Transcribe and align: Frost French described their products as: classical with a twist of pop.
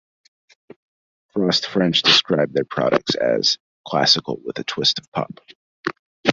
Frost 1.31 1.67
French 1.67 2.01
described 2.01 2.55
their 2.55 2.65
products 2.65 3.13
as: 3.13 3.59
classical 3.87 4.41
with 4.43 4.57
a 4.57 4.63
twist 4.63 4.97
of 4.97 5.05
pop. 5.11 5.31